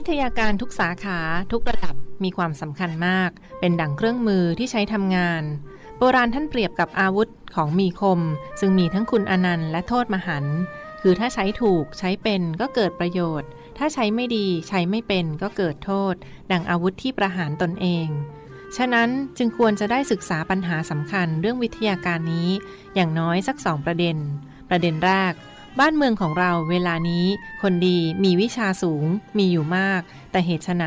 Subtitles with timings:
[0.00, 1.18] วิทยาการทุกสาขา
[1.52, 5.42] ทุกระดับมีความสำคัญมาก เป็นดั่งเครื่องมือที่ใช้ทำงาน
[5.98, 8.20] โบราณท่านเปรียบกับอาวุธของมีคม
[8.60, 10.56] ซึ่งมีทั้งคุณอนันต์และโทษมหันต์
[11.00, 16.14] คือถ้าใช้ถูกใช้เป็นก็เกิดประโยชน์ ถ้าใช้ไม่ดีใช้ไม่เป็นก็เกิดโทษ
[16.52, 18.08] ดังอาวุธที่ประหารตนเอง
[18.76, 19.08] ฉะนั้น
[19.38, 22.48] จึงควรจะได้ศึกษาปัญหาสำคัญเรื่องวิทยาการนี้
[22.94, 24.16] อย่างน้อยสักสองประเด็น
[24.68, 25.32] ประเด็นแรก
[25.78, 27.26] บ้านเมืองของเราเวลานี้
[27.62, 29.06] คนดีมีวิชาสูง
[29.38, 30.00] มีอยู่มาก
[30.32, 30.84] แต่เหตุไฉน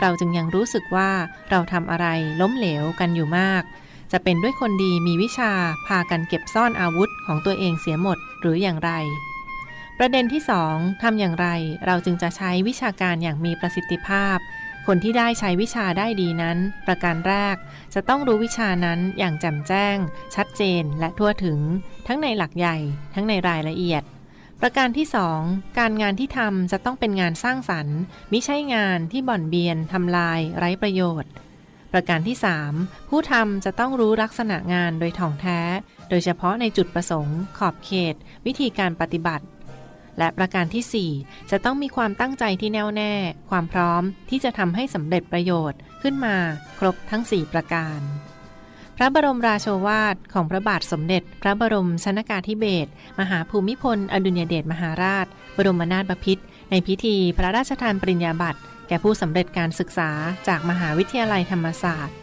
[0.00, 1.10] เราจึงยังรู้สึกว่า
[1.50, 2.06] เราทำอะไร
[2.40, 3.62] ล้มเหลวกันอยู่มาก
[4.12, 5.52] จะเป็นด้วยคนดีมีวิชา
[5.86, 8.90] พากันเก็บซ่อนอาวุธของตัวเองเสียหมดหรืออย่างไร
[9.98, 11.48] ประเด็นที่สองทำอย่างไร
[11.86, 14.38] เราจึงจะใช้วิชาการอย่างมีประสิทธิภาพ
[14.86, 17.56] คนที่ได้ใช้วิชาได้ดีนั้น ประการแรก
[17.94, 19.96] จะต้องรู้วิชานั้นอย่างแจ่มแจ้ง
[20.34, 21.58] ชัดเจนและทั่วถึง
[22.06, 22.76] ทั้งในหลักใหญ่
[23.14, 24.04] ทั้งในรายละเอียด
[24.64, 25.06] ประการที่
[25.42, 27.98] 2 การงานที่ทำจะต้องเป็นงานสร้างสรรค์
[28.32, 31.30] มิใช่งานที่บ่อนเบียนทำลาย ไร้ประโยชน์
[31.92, 32.36] ประการที่
[32.72, 35.60] 3 ผู้ทำจะต้องรู้ลักษณะงานโดยท่องแท้
[36.08, 38.14] โดยเฉพาะในจุดประสงค์ ขอบเขต
[38.46, 39.44] วิธีการปฏิบัติ
[40.18, 43.14] และประการที่ 4 จะต้องมีความตั้งใจที่แน่วแน่
[43.50, 46.36] ความพร้อมที่จะทำให้สำเร็จประโยชน์ขึ้นมา
[46.78, 48.00] ครบทั้ง 4 ประการ
[49.02, 60.10] ระบรมราโชวาทของพระบาทสมเด็จ พระบรมชนากาธิเบศรมหาภูมิพล อดุลยเดชมหาราช บรมนาถบพิตรในพิธีพระราชทานปริญญาบัตรแก่ผู้สำเร็จการศึกษา
[60.48, 62.16] จากมหาวิทยาลัยธรรมศาสตร์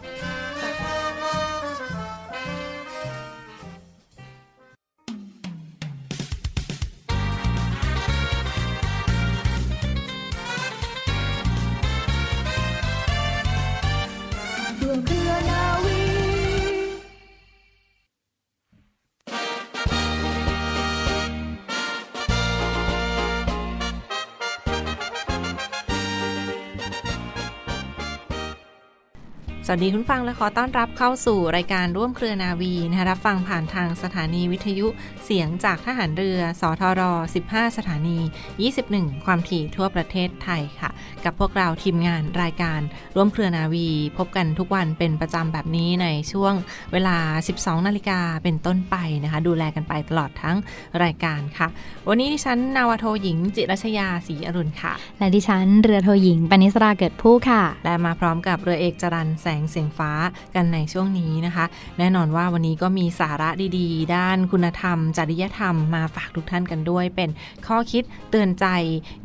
[14.80, 15.69] ร่วมเครือนา
[29.70, 34.86] วีสวัสดีคุณฟังและขอต้อนรับเข้าสู่รายการร่วมเครือนาวีนะคะรับฟังผ่านทางสถานีวิทยุ
[35.32, 37.02] เสียงจากทหารเรือ สทร
[37.40, 38.18] 15 สถานี
[38.70, 40.90] 21 ความถี่ทั่วประเทศไทยค่ะ
[41.24, 42.80] กับพวกเราทีมงานรายการ
[43.16, 46.54] ร่วมเครือนาวี พบกันทุกวันเป็นประจำแบบนี้ในช่วง
[46.92, 47.16] เวลา
[47.54, 50.56] 12 นาฬิกาเป็นต้นไปนะคะ ดูแลกันไปตลอดทั้ง
[51.02, 51.68] รายการค่ะ
[52.08, 60.12] วันนี้ดิฉันนาวาโทหญิง จิรัชยาศรีอรุณค่ะ และดิฉันเรือโทหญิงปณิสราเกิดผู้ค่ะ และมาพร้อมกับเรือเอกจรันแสงเสียงฟ้า
[60.54, 61.64] กันในช่วงนี้นะคะ
[61.98, 63.48] แน่นอนว่าวันนี้ก็มีสาระ
[63.78, 67.30] ดี ๆ ด้านคุณธรรมจจริยธรรมมาฝากทุกท่านกันด้วย เป็น
[67.66, 68.66] ข้อคิดเตือนใจ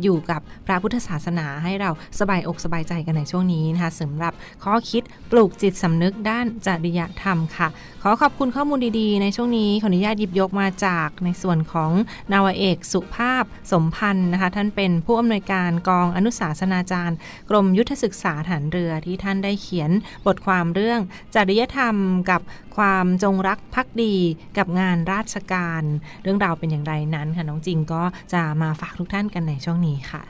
[0.03, 7.67] อยู่กับพระพุทธศาสนาให้เราสบายอกสบายใจกันในช่วงนี้นะคะสำหรับข้อคิดปลูกจิตสำนึกด้านจริยธรรมค่ะ
[8.03, 11.91] ขอขอบคุณข้อมูลดีๆ ในช่วงนี้ขออนุญาตหยิบยกมาจากในส่วนของ
[12.33, 17.17] นาวเอกสุภาพสมพันธ์นะคะท่านเป็นผู้อำนวยการกองอนุสาสนาจารย์
[17.49, 19.91] กรมยุทธศึกษาฐานเรือที่ท่านได้เขียน
[20.25, 20.99] บทความเรื่อง
[21.35, 21.95] จริยธรรม
[22.29, 22.41] กับ
[22.77, 24.15] ความจงรักภักดี
[24.57, 25.83] กับงานราชการ
[26.23, 28.03] เรื่องราวเป็นอย่างไรนั้นค่ะน้องจริงก็
[28.33, 30.23] จะมาฝากทุกท่านกันในช่วงนี้ค่ะ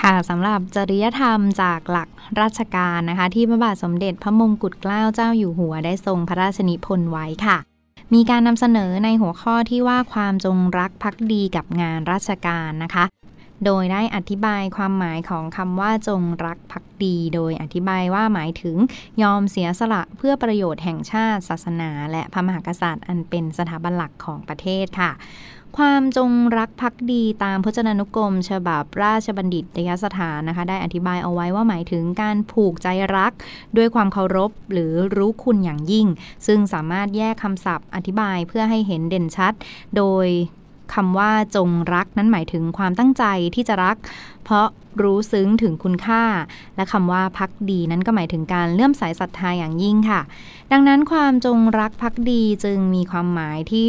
[0.00, 2.08] ค่ะสำหรับจริยธรรมจากหลัก
[2.40, 7.58] ราชการนะคะ ที่พระบาทสมเด็จพระมงกุฎเกล้าเจ้าอยู่หัวได้ทรงพระราชนิพนธ์ไว้ค่ะ
[8.14, 13.04] มีการนำเสนอในหัวข้อที่ว่าความจงรักภักดีกับงานราชการนะคะ
[13.64, 18.76] โดยได้อธิบายความหมายของคำว่าจงรักภักดี โดยอธิบายว่าหมายถึง
[19.22, 25.12] ยอมเสียสละเพื่อประโยชน์แห่งชาติ ศาสนา และพระมหากษัตริย์ อันเป็นสถาบันหลักของประเทศค่ะ
[25.78, 33.32] ความจงรักภักดีตามพจนานุกรม ฉบับราชบัณฑิตยสถานนะคะ ได้อธิบายเอาไว้ว่าหมายถึงการผูกใจรัก
[33.76, 36.06] ด้วยความเคารพหรือรู้คุณอย่างยิ่ง
[36.46, 39.52] ซึ่งสามารถแยกคำศัพท์อธิบายเพื่อให้เห็นเด่นชัด
[39.96, 40.26] โดย
[40.94, 43.24] คำว่าจงรักนั้นหมายถึงความตั้งใจ
[43.54, 43.96] ที่จะรัก
[44.44, 44.66] เพราะ
[45.02, 46.22] รู้ซึ้งถึงคุณค่า
[46.76, 50.20] และคำว่าพักดีนั้นก็หมายถึงการเลื่อมใสศรัทธาอย่างยิ่งค่ะ
[50.72, 53.88] ดังนั้นความจงรักพักดีจึงมีความหมายที่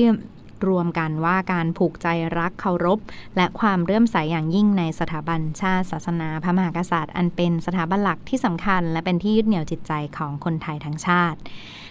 [0.68, 2.08] รวมกันว่าการผูกใจ
[2.38, 3.00] รักเคารพ
[3.38, 11.40] และความเรื่อมใสอย่างยิ่งในสถาบันชาติศาสนาพระมหากษัตริย์ อันเป็นสถาบันหลักที่สำคัญ และเป็นที่ยึดเหนี่ยวจิตใจของคนไทยทั้งชาติ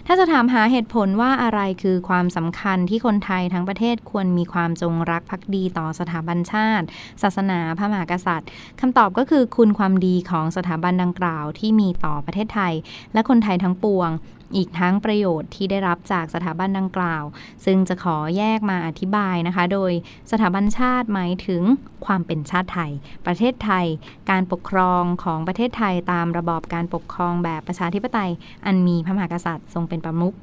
[0.07, 6.85] ถ้าจะถามหาเหตุผลว่าอะไรคือความสำคัญที่คนไทยทั้งประเทศควรมีความจงรักภักดีต่อสถาบันชาติ
[7.21, 8.49] ศาสนาพระมหากษัตริย์
[8.79, 12.73] คำตอบก็คือคุณความดีของสถาบันดังกล่าวที่มีต่อประเทศไทย
[13.13, 14.09] และคนไทยทั้งปวง
[14.55, 17.23] อีกทั้งประโยชน์ที่ได้รับจากสถาบันดังกล่าว
[17.65, 19.91] ซึ่งจะขอแยกมาอธิบายนะคะ โดย
[20.31, 21.63] สถาบันชาติหมายถึง
[22.05, 22.91] ความเป็นชาติไทย
[23.25, 23.85] ประเทศไทย
[24.29, 28.31] การปกครองของประเทศไทยตามระบอบการปกครองแบบประชาธิปไตย
[28.65, 30.35] อันมีพระมหากษัตริย์ทรงเป็นประมุข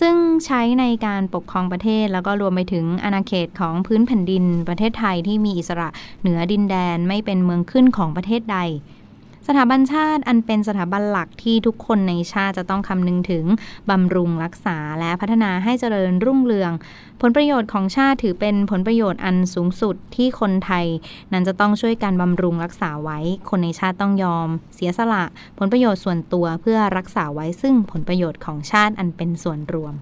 [0.00, 5.88] ซึ่งใช้ในการปกครองประเทศ แล้วก็รวมไปถึงอาณาเขตของพื้นแผ่นดิน ประเทศไทยที่มีอิสระ
[6.20, 8.58] เหนือดินแดนไม่เป็นเมืองขึ้นของประเทศใด
[9.46, 13.44] สถาบันชาติอันเป็นสถาบันหลักที่ทุกคนในชาติจะต้องคำนึงถึง
[13.90, 16.72] บำรุงรักษาและพัฒนาให้เจริญรุ่งเรือง
[17.20, 20.86] ผลประโยชน์ของชาติถือเป็นผลประโยชน์อันสูงสุดที่คนไทย
[21.32, 23.18] นั้นจะต้องช่วยกันบำรุงรักษาไว้
[23.50, 25.24] คนในชาติต้องยอม เสียสละ
[25.58, 29.94] ผลประโยชน์ส่วนตัวเพื่อรักษาไว้ซึ่งผลประโยชน์ของชาติอันเป็นส่วนรวม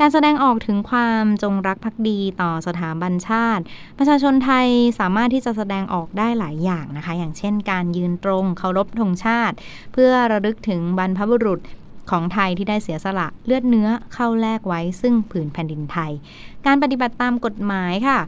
[0.00, 3.62] การแสดงออกถึงความจงรักภักดีต่อสถาบันชาติ
[3.98, 4.68] ประชาชนไทย
[5.00, 9.56] สามารถที่จะแสดงออกได้หลายอย่างนะคะ อย่างเช่น การยืนตรงเคารพธงชาติ
[9.92, 11.60] เพื่อระลึกถึงบรรพบุรุษ
[12.10, 16.12] ของไทยที่ได้เสียสละเลือดเนื้อเข้าแลกไว้ซึ่งผืนแผ่นดินไทย
[16.66, 18.18] การปฏิบัติตามกฎหมายค่ะ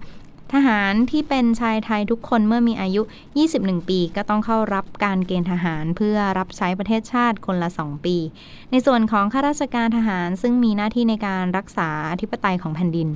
[0.53, 3.03] ทหารที่เป็นชายไทยทุกคนเมื่อมีอายุ
[3.47, 8.17] 21 ปี ก็ต้องเข้ารับการเกณฑ์ทหารเพื่อรับใช้ประเทศชาติคนละ 2 ปี
[8.71, 13.09] ในส่วนของข้าราชการทหารซึ่งมีหน้าที่ในการรักษาอธิปไตยของแผ่นดิน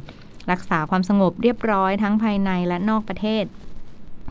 [0.51, 3.45] รักษาความสงบเรียบร้อยทั้งภายในและนอกประเทศ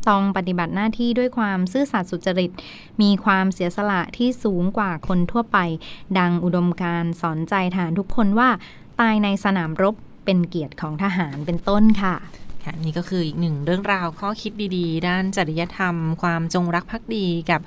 [0.08, 2.52] ต้องปฏิบัติหน้าที่ด้วยความซื่อสัตย์สุจริต
[3.02, 5.58] มีความเสียสละที่สูงกว่าคนทั่วไป
[6.20, 8.50] ดังอุดมการสอนใจทหารทุกคนว่า
[9.00, 9.96] ตายในสนามรบ
[10.26, 12.16] เป็นเกียรติของทหารเป็นต้นค่ะ
[12.66, 17.62] ค่ะนี่ก็คืออีกหนึ่งเรื่องราวข้อคิดดีๆ ด้านจริยธรรม ความจงรักภักดีกับ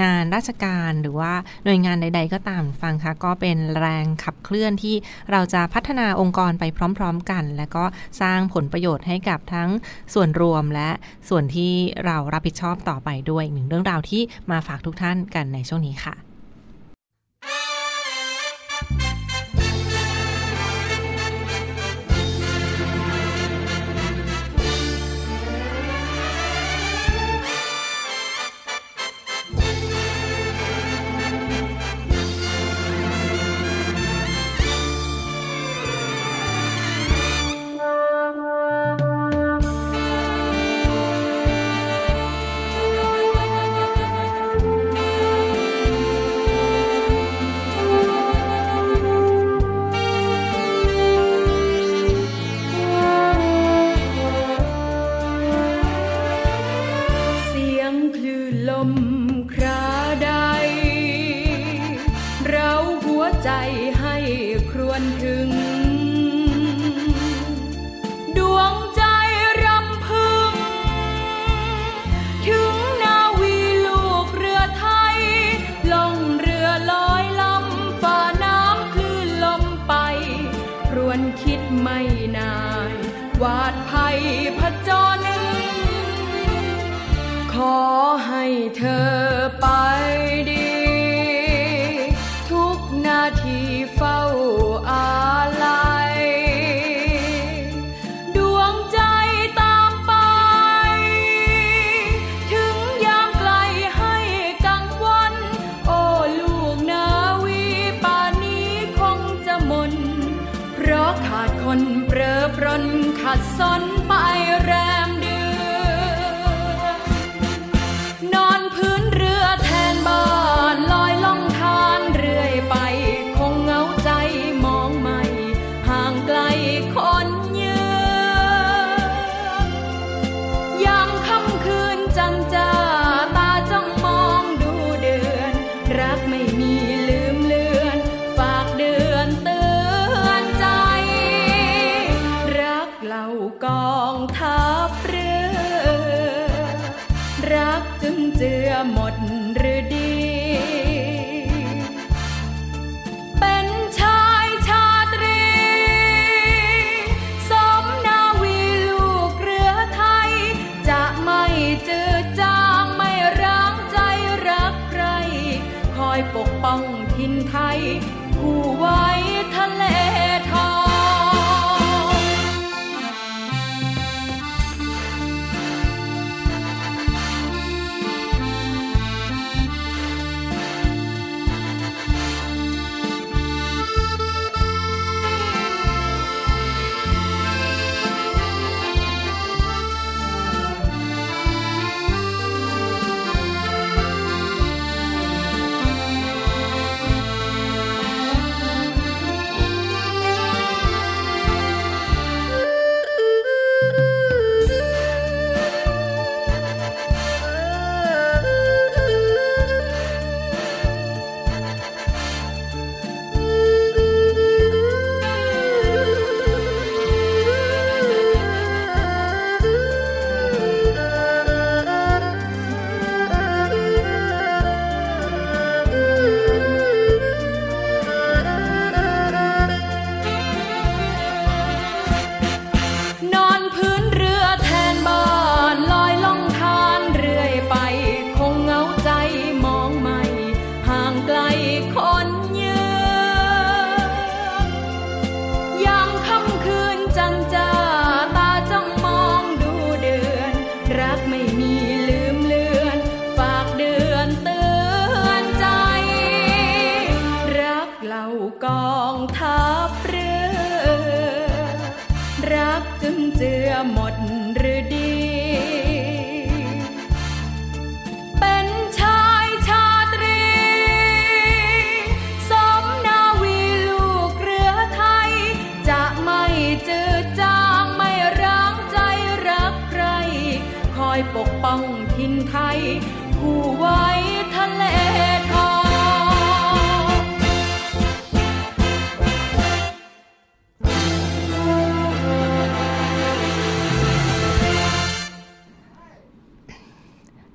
[0.00, 1.32] งานราชการหรือว่า
[1.64, 4.94] หน่วยงานใด ๆ ก็ตามฟังค่ะก็เป็นแรงขับเคลื่อนที่
[5.30, 6.64] เราจะพัฒนาองค์กรไป
[6.98, 7.84] พร้อม ๆ กัน และก็
[8.20, 9.70] สร้างผลประโยชน์ให้กับทั้ง
[10.14, 10.90] ส่วนรวมและ
[11.28, 11.72] ส่วนที่
[12.04, 16.31] เรารับผิดชอบต่อไปด้วยอีกหนึ่งเรื่องราวที่มาฝากทุกท่านกันในช่วงนี้ค่ะ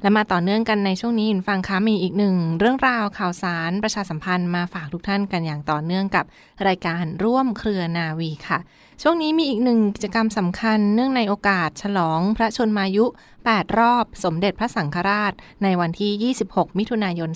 [0.07, 6.25] และมาต่อเนื่องกันในช่วงนี้ฟังคะมีอีกหนึ่งเรื่องราวข่าวสารประชาสัมพันธ์มาฝากทุกท่านกันอย่างต่อเนื่องกับ
[6.67, 8.59] รายการร่วมเครือนาวีค่ะ
[9.01, 13.05] ช่วงนี้มีอีกหนึ่งกิจกรรมสำคัญเนื่องในโอกาสฉลองพระชนมายุ
[13.43, 15.33] 8 รอบสมเด็จพระสังฆราช
[15.63, 17.29] ในวันที่ 26 มิถุนายน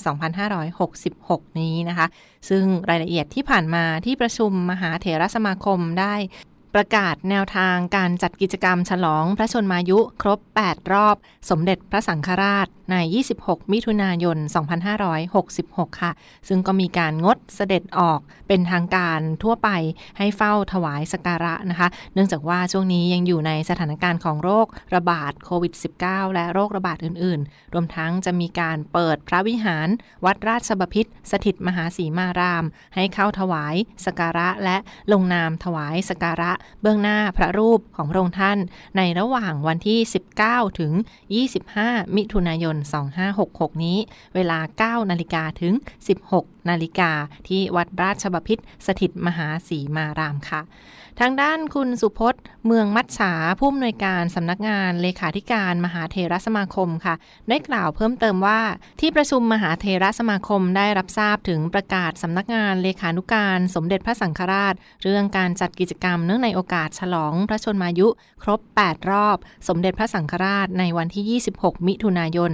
[0.75, 2.07] 2566 นี้นะคะ
[2.49, 6.15] ซึ่งรายละเอียดที่ผ่านมาที่ประชุมมหาเถรสมาคมได้
[6.73, 11.15] ประกาศแนวทางการจัดกิจกรรมฉลองพระชนมายุครบ 8 รอบ
[11.49, 12.95] สมเด็จพระสังฆราช ใน
[13.33, 14.37] 26 มิถุนายน
[15.19, 16.11] 2566 ค่ะ
[16.47, 19.69] ซึ่งก็มีการงดเสด็จออกเป็นทางการทั่วไป
[20.17, 29.87] ให้เฝ้าถวายสการะนะคะ เนื่องจากว่าช่วงนี้ยังอยู่ในสถานการณ์ของโรคระบาดโควิด -19 และโรคระบาดอื่น ๆ รวมทั้งจะมีการเปิดพระวิหาร
[30.25, 34.77] วัดราชบพิษสถิตมหาสีมาราม ให้เข้าถวายสการะและ
[35.13, 38.57] ลงนามถวายสการะเบื้องหน้าพระรูปของพระองค์ท่าน
[38.97, 39.99] ในระหว่างวันที่
[40.39, 40.91] 19 ถึง
[41.57, 42.75] 25 มิถุนายน
[43.31, 43.97] 2566 นี้
[44.35, 44.59] เวลา
[45.01, 45.73] 9 นาฬิกาถึง
[46.21, 47.11] 16 นาฬิกา
[47.47, 50.61] ที่วัดราชบพิษสถิตมหาสีมารามค่ะ
[51.19, 57.15] ทางด้านคุณสุพจน์ เมืองมัชฉาผู้อำนวยการสำนักงานเลขาธิการมหาเทรสมาคมค่ะ
[57.49, 58.61] ได้กล่าวเพิ่มเติมว่า
[58.99, 68.07] ที่ประชุมมหาเทรสมาคมได้รับทราบถึงประกาศสำนักงานเลขานุการสมเด็จพระสังฆราช เรื่องการจัดกิจกรรมเนื่องในโอกาสฉลองพระชนมายุ
[68.43, 69.37] ครบ 8 รอบ
[69.67, 72.51] สมเด็จพระสังฆราชในวันที่ 26 มิถุนายน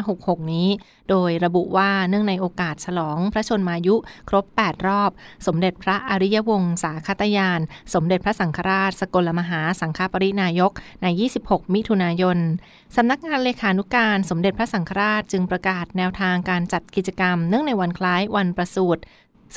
[0.00, 0.68] 2566 นี้
[1.10, 3.94] โดยระบุว่าเนื่องในโอกาสฉลองพระชนมายุ
[4.28, 5.10] ครบ 8 รอบ
[5.46, 7.60] สมเด็จพระอริยวงศาคตยาน
[7.94, 11.06] สมมเด็จพระสังฆราช สกลมหาสังฆปรินายก ใน
[11.40, 12.38] 26 มิถุนายน
[12.96, 19.02] สำนักงานเลขานุการสมเด็จพระสังฆราชจึงประกาศแนวทางการจัดกิจกรรม เนื่องในวันคล้ายวันประสูติ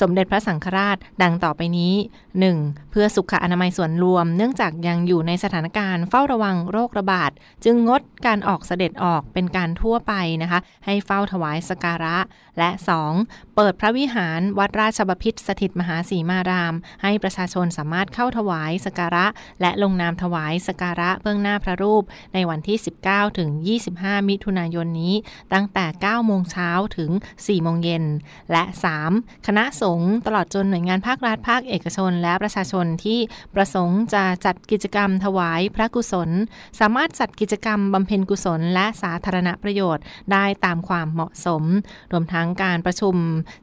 [0.00, 1.94] สมเด็จพระสังฆราชดังต่อไปนี้
[2.42, 2.90] 1.
[2.90, 7.30] เพื่อสุขอนามัยส่วนรวม เนื่องจากยังอยู่ในสถานการณ์เฝ้าระวังโรคระบาด
[7.64, 12.16] จึงงดการออกเสด็จออกเป็นการทั่วไปนะคะ ให้เฝ้าถวายสการะ
[12.58, 12.70] และ
[13.12, 13.54] 2.
[13.56, 19.26] เปิดพระวิหารวัดราชบพิษสถิตมหาสีมาราม ให้ประชาชนสามารถเข้าถวายสการะ
[19.60, 22.02] และลงนามถวายสการะเบื้องหน้าพระรูป
[22.34, 23.50] ในวันที่ 19 ถึง
[23.90, 25.14] 25 มิถุนายนนี้
[25.52, 28.04] ตั้งแต่ 9 โมงเช้าถึง 4 โมงเย็น
[28.52, 28.64] และ
[29.04, 29.46] 3.
[29.46, 33.18] คณะสงฆ์ตลอดจนหน่วยงานภาครัฐภาคเอกชน และประชาชนที่
[33.54, 36.30] ประสงค์จะจัดกิจกรรมถวายพระกุศล
[36.80, 41.62] สามารถจัดกิจกรรมบำเพ็ญกุศล และสาธารณประโยชน์ ได้ตามความเหมาะสม
[42.12, 43.16] รวมทั้งการประชุม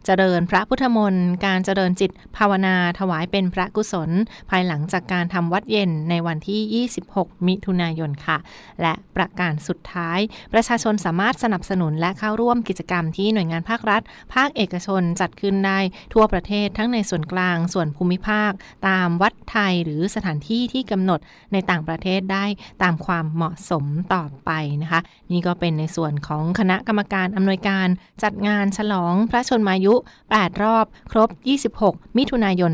[0.06, 4.10] เจริญพระพุทธมนต์การเจริญจิตภาวนาถวายเป็นพระกุศล
[4.50, 8.38] ภายหลังจากการทำวัดเย็นในวันที่ 26 มิถุนายนค่ะ
[8.82, 10.20] และประการสุดท้าย
[10.54, 14.02] ประชาชนสามารถสนับสนุนและเข้าร่วมกิจกรรมที่หน่วยงานภาครัฐ
[14.34, 15.80] ภาคเอกชนจัดขึ้นได้
[16.14, 18.52] ทั่วประเทศทั้งในส่วนกลางส่วนภูมิภาค
[18.88, 21.20] ตามวัดไทยหรือสถานที่ที่กำหนด
[21.54, 22.46] ในต่างประเทศได้
[22.84, 27.88] ตามความเหมาะสมต่อไปนะคะ นี่ก็เป็นในส่วนของคณะกรรมการอำนวยการ
[28.24, 29.94] จัดงานฉลองพระชนมายุ
[30.30, 31.30] 8 รอบ ครบ
[31.74, 32.72] 26 มิถุนายน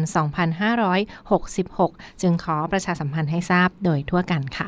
[1.30, 4.66] 2566 จึงขอประชาสัมพันธ์ให้ทราบโดยทั่วกันค่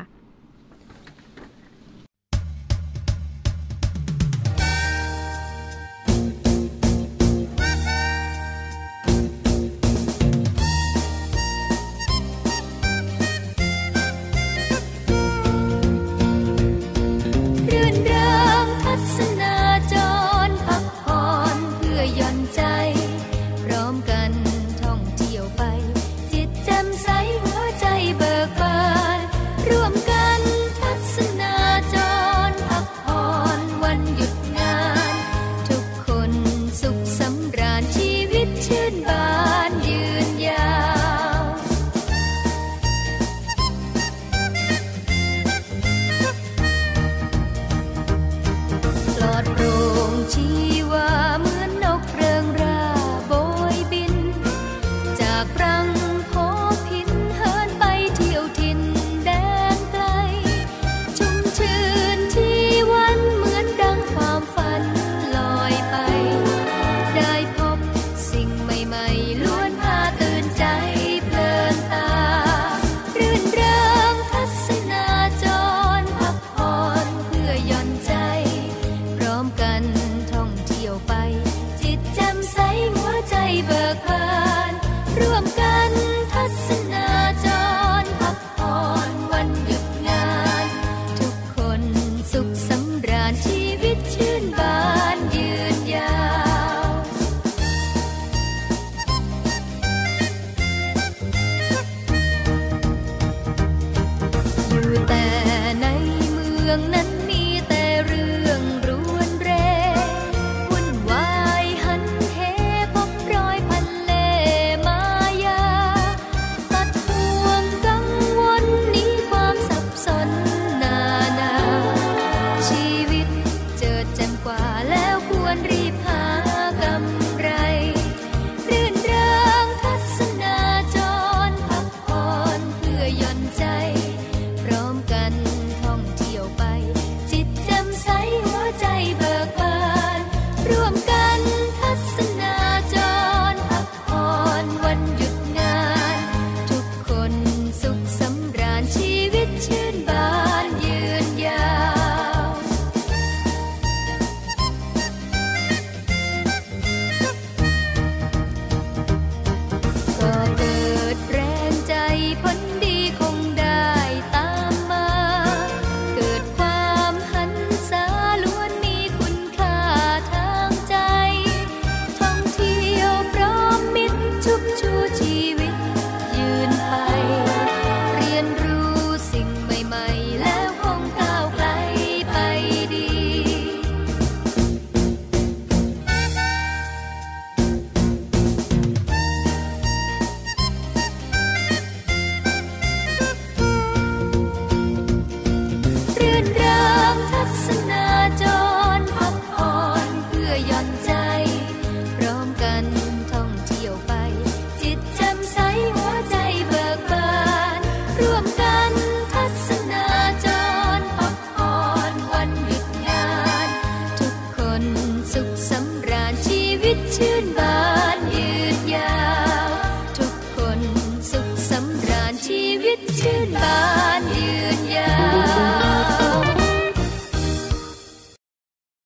[222.96, 223.99] get tonight.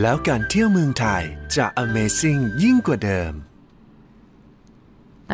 [0.00, 1.22] แล้วการเที่ยวเมืองไทย
[1.56, 3.51] จะ Amazing ยิ่งกว่าเดิม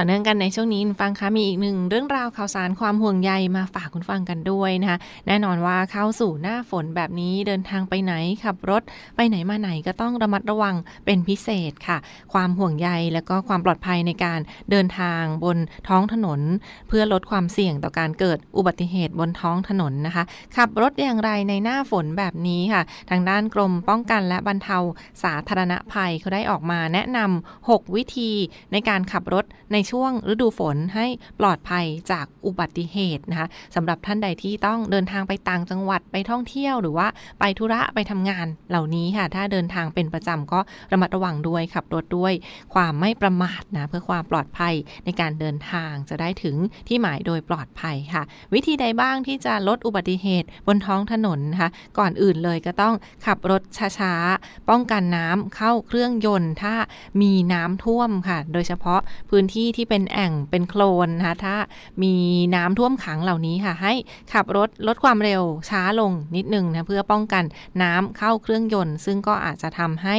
[0.01, 8.83] ต่อเนื่องกันในช่วงนี้ฟังคะมีอีกหนึ่งเรื่องราวข่าวสารความห่วงใยมาฝากคุณฟังกันด้วยนะคะแน่นอนว่าเข้าสู่หน้าฝนแบบนี้เดินทางไปไหนขับรถ
[9.17, 11.99] ไปไหนมาไหนก็ต้องระมัดระวังเป็นพิเศษค่ะ
[12.33, 15.59] ความห่วงใยและก็ความปลอดภัยในการเดินทางบน
[15.89, 16.41] ท้องถนน
[16.89, 20.25] เพื่อลดความเสี่ยงต่อการเกิดอุบัติเหตุบนท้องถนนนะคะ
[20.57, 24.79] ขับรถอย่างไรในหน้าฝนแบบนี้ค่ะ ทางด้านกรมป้องกันและบรรเทา
[25.23, 28.33] สาธารณภัยเขาได้ออกมาแนะนำ6วิธี
[28.73, 31.07] ในการขับรถในช่วงฤดูฝนให้
[31.41, 37.07] ปลอดภัยจากอุบัติเหตุนะคะสำหรับท่านใดที่ต้องเดินทางไปต่างจังหวัดไปท่องเที่ยวหรือว่า
[37.41, 40.61] ไปธุระไปทำงานเหล่านี้ค่ะ ถ้าเดินทางเป็นประจำก็
[40.93, 42.33] ระมัดระวังด้วยขับรถด้วย
[42.75, 44.75] ความไม่ประมาทนะเพื่อความปลอดภัย
[45.05, 46.57] ในการเดินทางจะได้ถึง
[46.89, 48.23] ที่หมายโดยปลอดภัยค่ะ
[48.55, 52.95] วิธีใดบ้างที่จะลดอุบัติเหตุบนท้องถนนนะคะก่อนอื่นเลยก็ต้อง
[53.27, 53.63] ขับรถ
[53.99, 56.75] ช้าๆป้องกันน้ำเข้าเครื่องยนต์ ถ้า
[57.21, 61.57] มีน้ำท่วมค่ะ โดยเฉพาะพื้นที่ที่เป็นแอ่งเป็นโคลนนะคะถ้า
[62.03, 62.15] มี
[62.57, 63.93] น้ำท่วมขังเหล่านี้ค่ะ ให้
[64.33, 67.45] ขับรถลดความเร็วช้าลงนิดนึงนะเพื่อป้องกัน
[67.83, 70.17] น้ำเข้าเครื่องยนต์ ซึ่งก็อาจจะทำให้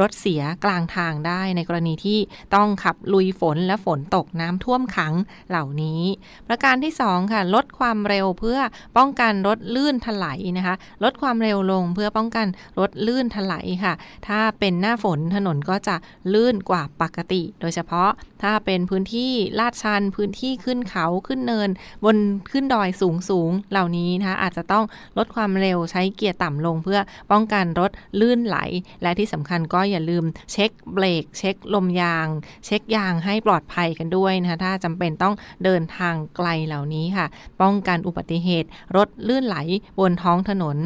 [0.00, 2.18] รถเสียกลางทางได้ในกรณีที่
[2.54, 5.12] ต้องขับลุยฝนและฝนตกน้ำท่วมขัง
[5.50, 6.02] เหล่านี้
[6.48, 8.58] ประการที่ 2 ค่ะ ลดความเร็วเพื่อ
[8.96, 12.46] ป้องกันรถลื่นถลายนะคะ ลดความเร็วลงเพื่อป้องกัน
[12.78, 13.94] รถลื่นถลายค่ะ
[14.28, 15.96] ถ้าเป็นหน้าฝนถนนก็จะ
[16.32, 18.10] ลื่นกว่าปกติ โดยเฉพาะ
[18.42, 21.68] ถ้าเป็นพื้นที่ลาดชัน พื้นที่ขึ้นเขาขึ้นเนิน
[22.04, 22.16] บน
[22.50, 24.84] ขึ้นดอยสูงสูงเหล่านี้นะคะอาจจะต้อง
[25.18, 28.58] ลดความเร็วใช้เกียร์ต่ำลง เพื่อป้องกันรถลื่นไหล
[29.02, 32.26] และที่สำคัญก็อย่าลืมเช็คเบรกเช็คลมยาง
[32.66, 35.34] เช็คยางให้ปลอดภัยกันด้วยนะคะถ้าจำเป็นต้อง
[35.64, 37.26] เดินทางไกลเหล่านี้ค่ะ
[37.62, 39.56] ป้องกันอุบัติเหตุ รถลื่นไหล
[39.98, 40.78] บนท้องถนน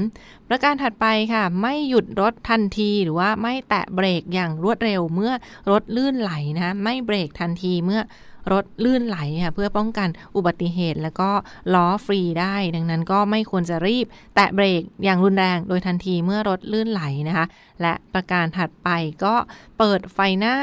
[0.49, 5.33] ประการถัดไปค่ะ ไม่หยุดรถทันทีหรือว่าไม่แตะเบรกอย่างรวดเร็วเมื่อ
[5.71, 8.09] รถลื่นไหลนะคะไม่เบรกทันทีเมื่อมื่อ
[8.53, 11.31] รถลื่นไหลค่ะเพื่อป้องกันอุบัติเหตุ แล้วก็
[11.75, 17.47] ล้อฟรีได้ ดังนั้นก็ไม่ควรจะรีบ แตะเบรกอย่างรุนแรงโดยทันทีเมื่อรถลื่นไหลนะคะ
[17.83, 18.89] และประการถัดไป
[19.25, 19.35] ก็
[19.79, 20.57] เปิดไฟหน้า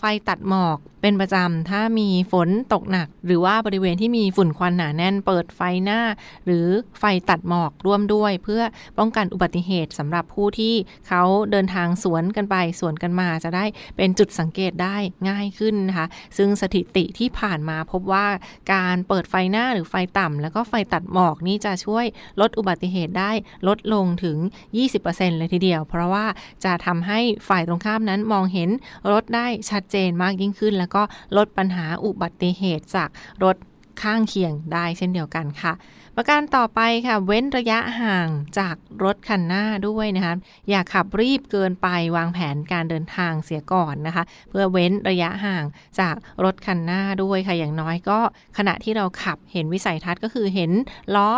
[0.00, 6.00] ไฟตัดหมอกเป็นประจำ ถ้ามีฝนตกหนัก หรือว่าบริเวณที่มีฝุ่นควันหนาแน่น เปิดไฟหน้า
[6.46, 6.66] หรือ
[6.98, 8.62] ไฟตัดหมอกร่วมด้วย เพื่อ
[8.98, 10.74] ป้องกันอุบัติเหตุสำหรับผู้ที่
[11.08, 13.64] เขาเดินทางสวนกันไปสวนกันมาจะได้
[13.96, 14.96] เป็นจุดสังเกตได้
[15.28, 18.26] ง่ายขึ้นนะคะ ซึ่งสถิติที่ผ่านมาพบว่า
[18.72, 22.04] การเปิดไฟหน้าหรือไฟต่ำแล้วก็ไฟตัดหมอกนี่จะช่วย
[22.40, 23.32] ลดอุบัติเหตุได้
[23.68, 24.36] ลดลงถึง
[24.88, 26.26] 20%เลยทีเดียว เพราะว่า
[26.64, 28.70] จะทำให้ฝ่ายตรงข้ามนั้นมองเห็น
[29.12, 31.02] รถได้ชัดเจนมากยิ่งขึ้น แล้วก็
[31.36, 33.08] ลดปัญหาอุบัติเหตุจาก
[33.44, 33.56] รถ
[34.02, 35.72] ข้างเคียงได้เช่นเดียวกันค่ะ
[36.16, 40.34] ประการต่อไปค่ะ เว้นระยะห่างจากรถคันหน้าด้วยนะคะ
[40.70, 45.64] อย่าขับรีบเกินไปวางแผนการเดินทางเสียก่อนนะคะ เพื่อเว้นระยะห่าง
[46.00, 48.18] จากรถคันหน้าด้วยค่ะอย่างน้อยก็
[48.58, 50.70] ขณะที่เราขับเห็นวิสัยทัศน์ก็คือเห็น
[51.16, 51.30] ล้อ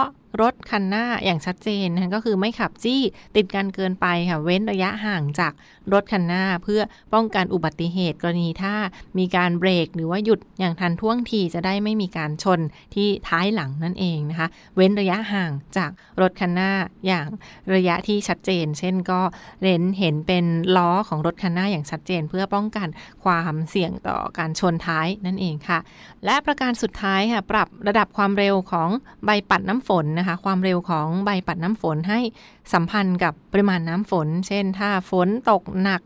[0.43, 3.01] รถคันหน้าอย่างชัดเจนนะก็คือไม่ขับจี้
[3.37, 5.53] ติดกันเกินไปค่ะ เว้นระยะห่างจาก
[5.93, 6.81] รถคันหน้า เพื่อ
[7.15, 8.75] ป้องกันอุบัติเหตุกรณีถ้า
[9.19, 12.61] มีการเบรกหรือว่าหยุดอย่างทันท่วงทีจะได้ไม่มีการชน
[12.95, 16.71] ที่ท้ายหลังนั่นเองนะคะเว้นระยะห่างจากรถคันหน้า
[17.07, 17.29] อย่าง
[17.75, 19.21] ระยะที่ชัดเจน เช่นก็
[19.63, 20.45] เน้นเห็นเป็น
[20.77, 22.89] ล้อของรถคันหน้าอย่างชัดเจน เพื่อป้องกัน
[23.25, 25.79] ความเสี่ยงต่อการชนท้ายนั่นเองค่ะ
[26.25, 28.89] และประการสุดท้ายค่ะ ปรับระดับความเร็วของ
[29.25, 32.21] ใบปัดน้ำฝนนะคะ ความเร็วของใบปัดน้ำฝนให้
[32.73, 36.03] สัมพันธ์กับปริมาณน้ำฝน เช่น ถ้าฝนตกหนัก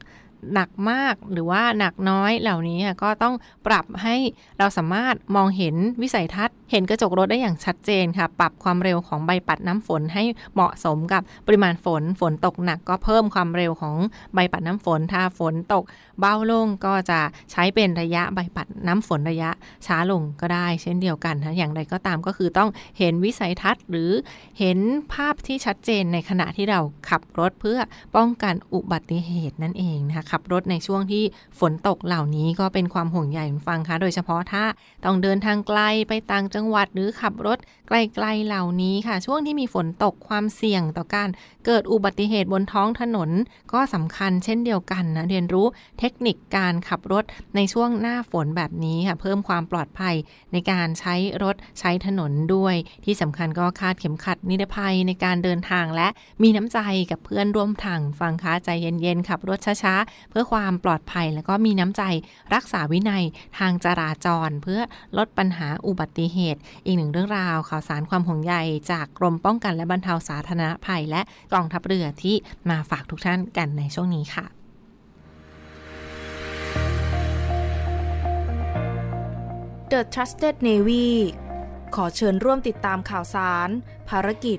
[0.55, 3.35] หนักมากหรือว่าหนักน้อยเหล่านี้ก็ต้อง
[3.67, 4.17] ปรับให้
[4.59, 10.25] เราสามารถมองเห็นวิสัยทัศน์เห็นกระจกรถได้อย่างชัดเจนค่ะ ปรับความเร็วของใบปัดน้ำฝนให้
[10.55, 13.97] เหมาะสมกับปริมาณฝน ฝนตกหนักก็เพิ่มความเร็วของ
[14.35, 15.85] ใบปัดน้ำฝน ถ้าฝนตก
[16.21, 19.51] เบาลงก็จะใช้เป็นระยะใบปัดน้ำฝนระยะ
[19.87, 24.11] ช้าลงก็ได้ เช่นเดียวกันนะอย่างไรก็ตามก็คือต้องเห็นวิสัยทัศน์ หรือ
[24.59, 24.79] เห็น
[25.13, 27.79] ภาพที่ชัดเจนในขณะที่เราขับรถเพื่อ
[28.17, 31.25] ป้องกันอุบัติเหตุนั่นเองนะคะขับรถในช่วงที่
[31.61, 34.65] ฝนตกเหล่านี้ก็เป็นความห่วงใยฟังคะโดยเฉพาะถ้า
[35.05, 41.29] ต้องเดินทางไกลไปต่างจังหวัดหรือขับรถไกลๆเหล่านี้ค่ะ ช่วงที่มีฝนตกความเสี่ยงต่อการ
[41.67, 43.31] เกิดอุบัติเหตุบนท้องถนน
[43.73, 45.67] ก็สำคัญเช่นเดียวกันนะเรียนรู้
[45.99, 47.25] เทคนิคการขับรถ
[47.57, 50.15] ในช่วงหน้าฝนแบบนี้ค่ะ เพิ่มความปลอดภัย
[50.53, 56.09] ในการใช้รถใช้ถนนด้วย ที่สำคัญก็คาดเข็มขัดนิรภัยในการเดินทางและ
[56.43, 56.79] มีน้ำใจ
[57.11, 62.03] กับเพื่อนร่วมทางฟังคะใจเย็นๆขับรถช้าๆ เพื่อความปลอดภัยแล้วก็มีน้ำใจ
[62.55, 63.25] รักษาวินัย
[63.59, 64.81] ทางจราจร เพื่อ
[65.19, 68.55] ลดปัญหาอุบัติเหตุ อีกหนึ่งเรื่องราวค่ะข่าวสารความห่วงใย
[68.93, 72.37] จากกรมป้องกันและบรรเทาสาธารณภัย และกองทัพเรือที่
[72.71, 74.47] มาฝากทุกท่านกันในช่วงนี้ค่ะ
[79.91, 81.07] The Trusted Navy
[81.95, 83.69] ขอเชิญร่วมติดตามข่าวสาร
[84.09, 84.59] ภารกิจ